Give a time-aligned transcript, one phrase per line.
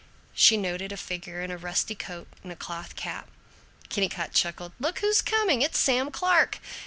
[0.33, 3.29] She noted a figure in a rusty coat and a cloth cap.
[3.89, 5.61] Kennicott chuckled, "Look who's coming!
[5.61, 6.57] It's Sam Clark!